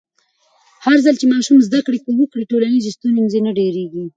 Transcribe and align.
هرځل 0.85 1.15
چې 1.21 1.25
ماشوم 1.33 1.57
زده 1.67 1.79
کړه 1.85 1.97
وکړي، 2.19 2.43
ټولنیز 2.51 2.85
ستونزې 2.97 3.39
نه 3.45 3.51
ډېرېږي. 3.59 4.03